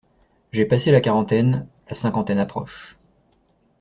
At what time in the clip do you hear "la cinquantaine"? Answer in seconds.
1.87-2.39